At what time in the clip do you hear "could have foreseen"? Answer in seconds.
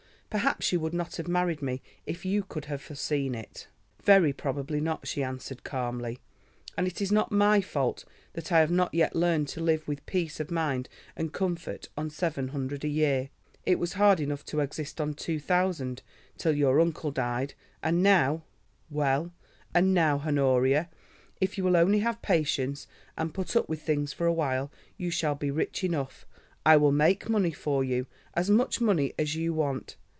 2.43-3.35